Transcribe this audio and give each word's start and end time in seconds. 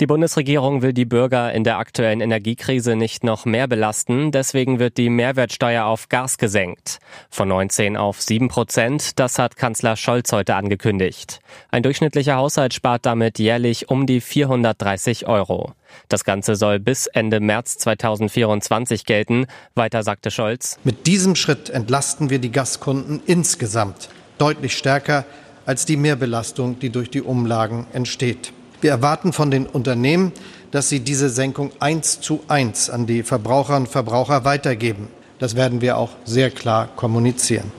Die 0.00 0.06
Bundesregierung 0.06 0.80
will 0.82 0.92
die 0.92 1.04
Bürger 1.04 1.52
in 1.52 1.64
der 1.64 1.78
aktuellen 1.78 2.20
Energiekrise 2.20 2.94
nicht 2.94 3.24
noch 3.24 3.44
mehr 3.44 3.66
belasten. 3.66 4.30
Deswegen 4.30 4.78
wird 4.78 4.96
die 4.96 5.10
Mehrwertsteuer 5.10 5.86
auf 5.86 6.08
Gas 6.08 6.38
gesenkt. 6.38 7.00
Von 7.30 7.48
19 7.48 7.96
auf 7.96 8.22
7 8.22 8.46
Prozent. 8.46 9.18
Das 9.18 9.40
hat 9.40 9.56
Kanzler 9.56 9.96
Scholz 9.96 10.30
heute 10.30 10.54
angekündigt. 10.54 11.40
Ein 11.72 11.82
durchschnittlicher 11.82 12.36
Haushalt 12.36 12.74
spart 12.74 13.06
damit 13.06 13.40
jährlich 13.40 13.90
um 13.90 14.06
die 14.06 14.20
430 14.20 15.26
Euro. 15.26 15.72
Das 16.08 16.22
Ganze 16.22 16.54
soll 16.54 16.78
bis 16.78 17.08
Ende 17.08 17.40
März 17.40 17.78
2024 17.78 19.04
gelten. 19.04 19.46
Weiter 19.74 20.04
sagte 20.04 20.30
Scholz. 20.30 20.78
Mit 20.84 21.08
diesem 21.08 21.34
Schritt 21.34 21.70
entlasten 21.70 22.30
wir 22.30 22.38
die 22.38 22.52
Gaskunden 22.52 23.20
insgesamt 23.26 24.10
deutlich 24.38 24.76
stärker 24.76 25.24
als 25.66 25.86
die 25.86 25.96
Mehrbelastung, 25.96 26.78
die 26.78 26.90
durch 26.90 27.10
die 27.10 27.20
Umlagen 27.20 27.88
entsteht. 27.92 28.52
Wir 28.80 28.90
erwarten 28.90 29.32
von 29.32 29.50
den 29.50 29.66
Unternehmen, 29.66 30.32
dass 30.70 30.88
sie 30.88 31.00
diese 31.00 31.30
Senkung 31.30 31.72
eins 31.80 32.20
zu 32.20 32.40
eins 32.46 32.90
an 32.90 33.06
die 33.06 33.22
Verbraucherinnen 33.24 33.86
und 33.86 33.92
Verbraucher 33.92 34.44
weitergeben. 34.44 35.08
Das 35.38 35.56
werden 35.56 35.80
wir 35.80 35.96
auch 35.96 36.10
sehr 36.24 36.50
klar 36.50 36.88
kommunizieren. 36.94 37.72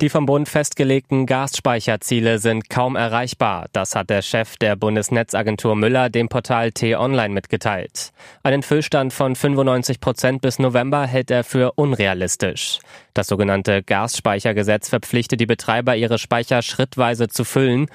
Die 0.00 0.10
vom 0.10 0.26
Bund 0.26 0.48
festgelegten 0.48 1.24
Gasspeicherziele 1.24 2.38
sind 2.38 2.68
kaum 2.68 2.94
erreichbar. 2.94 3.68
Das 3.72 3.94
hat 3.94 4.10
der 4.10 4.20
Chef 4.20 4.56
der 4.56 4.76
Bundesnetzagentur 4.76 5.76
Müller 5.76 6.10
dem 6.10 6.28
Portal 6.28 6.72
T-Online 6.72 7.32
mitgeteilt. 7.32 8.10
Einen 8.42 8.62
Füllstand 8.62 9.14
von 9.14 9.34
95 9.34 10.00
Prozent 10.00 10.42
bis 10.42 10.58
November 10.58 11.06
hält 11.06 11.30
er 11.30 11.44
für 11.44 11.72
unrealistisch. 11.76 12.80
Das 13.14 13.28
sogenannte 13.28 13.82
Gasspeichergesetz 13.82 14.90
verpflichtet 14.90 15.40
die 15.40 15.46
Betreiber, 15.46 15.96
ihre 15.96 16.18
Speicher 16.18 16.60
schrittweise 16.60 17.28
zu 17.28 17.44
füllen. 17.44 17.86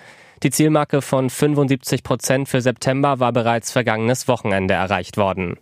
Die 0.44 0.52
Zielmarke 0.52 1.02
von 1.02 1.30
75 1.30 2.02
Prozent 2.02 2.48
für 2.48 2.62
September 2.62 3.20
war 3.20 3.34
bereits 3.34 3.72
vergangenes 3.72 4.28
Wochenende 4.30 4.74
erreicht 4.74 5.18
worden. 5.18 5.58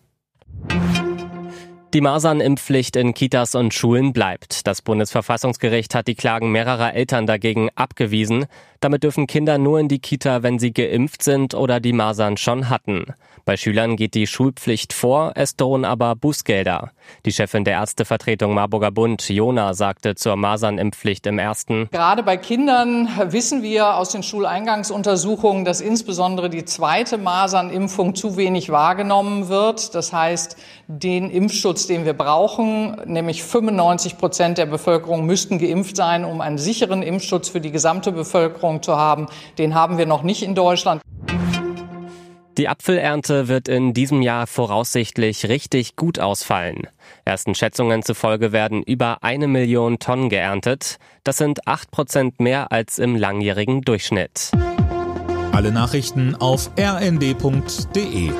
Die 1.93 2.01
Masernimpfpflicht 2.01 2.97
in 2.97 3.13
Kitas 3.13 3.55
und 3.55 3.73
Schulen 3.73 4.11
bleibt. 4.11 4.67
Das 4.67 4.81
Bundesverfassungsgericht 4.81 5.95
hat 5.95 6.07
die 6.09 6.15
Klagen 6.15 6.51
mehrerer 6.51 6.93
Eltern 6.93 7.25
dagegen 7.25 7.69
abgewiesen. 7.75 8.45
Damit 8.81 9.03
dürfen 9.03 9.25
Kinder 9.25 9.57
nur 9.57 9.79
in 9.79 9.87
die 9.87 9.99
Kita, 9.99 10.43
wenn 10.43 10.59
sie 10.59 10.73
geimpft 10.73 11.23
sind 11.23 11.53
oder 11.53 11.79
die 11.79 11.93
Masern 11.93 12.35
schon 12.35 12.69
hatten. 12.69 13.05
Bei 13.45 13.55
Schülern 13.55 13.95
geht 13.95 14.13
die 14.13 14.27
Schulpflicht 14.27 14.91
vor, 14.91 15.31
es 15.35 15.55
drohen 15.55 15.85
aber 15.85 16.17
Bußgelder. 16.17 16.91
Die 17.25 17.31
Chefin 17.31 17.63
der 17.63 17.75
Ärztevertretung 17.75 18.53
Marburger 18.53 18.91
Bund, 18.91 19.27
Jona, 19.29 19.73
sagte 19.73 20.15
zur 20.15 20.35
Masernimpfpflicht 20.35 21.25
im 21.27 21.39
ersten. 21.39 21.87
Gerade 21.91 22.23
bei 22.23 22.35
Kindern 22.35 23.07
wissen 23.31 23.63
wir 23.63 23.95
aus 23.95 24.09
den 24.09 24.21
Schuleingangsuntersuchungen, 24.21 25.63
dass 25.63 25.79
insbesondere 25.79 26.49
die 26.49 26.65
zweite 26.65 27.17
Masernimpfung 27.17 28.15
zu 28.15 28.35
wenig 28.35 28.69
wahrgenommen 28.69 29.47
wird. 29.47 29.95
Das 29.95 30.11
heißt, 30.11 30.57
den 30.87 31.29
Impfschutz, 31.29 31.76
den 31.85 32.05
wir 32.05 32.13
brauchen, 32.13 32.99
nämlich 33.05 33.43
95 33.43 34.17
Prozent 34.17 34.57
der 34.57 34.65
Bevölkerung 34.65 35.25
müssten 35.25 35.59
geimpft 35.59 35.95
sein, 35.95 36.25
um 36.25 36.41
einen 36.41 36.57
sicheren 36.57 37.03
Impfschutz 37.03 37.49
für 37.49 37.61
die 37.61 37.71
gesamte 37.71 38.11
Bevölkerung 38.11 38.81
zu 38.81 38.97
haben. 38.97 39.27
Den 39.59 39.75
haben 39.75 39.99
wir 39.99 40.07
noch 40.07 40.23
nicht 40.23 40.41
in 40.41 40.55
Deutschland. 40.55 41.01
Die 42.57 42.67
Apfelernte 42.67 43.47
wird 43.47 43.67
in 43.67 43.93
diesem 43.93 44.23
Jahr 44.23 44.47
voraussichtlich 44.47 45.47
richtig 45.47 45.95
gut 45.95 46.17
ausfallen. 46.17 46.87
Ersten 47.23 47.53
Schätzungen 47.53 48.01
zufolge 48.01 48.51
werden 48.51 48.81
über 48.81 49.19
eine 49.21 49.47
Million 49.47 49.99
Tonnen 49.99 50.29
geerntet. 50.29 50.97
Das 51.23 51.37
sind 51.37 51.67
acht 51.67 51.91
Prozent 51.91 52.39
mehr 52.39 52.71
als 52.71 52.97
im 52.97 53.15
langjährigen 53.15 53.81
Durchschnitt. 53.81 54.49
Alle 55.51 55.71
Nachrichten 55.71 56.33
auf 56.35 56.71
rnd.de 56.79 58.31